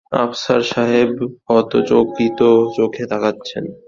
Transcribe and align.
আফসার 0.19 0.61
সাহেব 0.63 1.09
হতচকিত 1.47 2.39
চোখে 2.75 3.03
তাকাচ্ছেন। 3.11 3.63